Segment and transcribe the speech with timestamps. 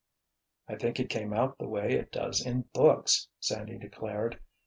[0.67, 4.39] "I think it came out the way it does in books," Sandy declared.